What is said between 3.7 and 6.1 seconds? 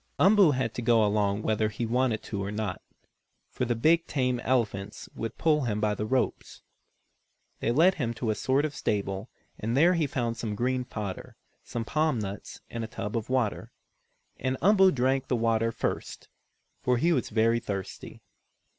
big, tame elephants would pull him by the